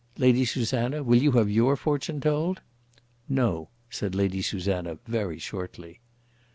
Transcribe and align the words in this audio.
Lady 0.17 0.45
Susanna, 0.45 1.03
will 1.03 1.21
you 1.21 1.33
have 1.33 1.47
your 1.47 1.75
fortune 1.75 2.19
told?" 2.19 2.61
"No," 3.29 3.69
said 3.87 4.15
Lady 4.15 4.41
Susanna, 4.41 4.97
very 5.05 5.37
shortly. 5.37 5.99